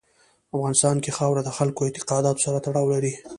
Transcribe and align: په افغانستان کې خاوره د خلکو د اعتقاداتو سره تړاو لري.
په 0.47 0.53
افغانستان 0.57 0.95
کې 1.03 1.15
خاوره 1.17 1.41
د 1.43 1.49
خلکو 1.57 1.81
د 1.83 1.87
اعتقاداتو 1.89 2.43
سره 2.45 2.57
تړاو 2.65 2.91
لري. 2.93 3.13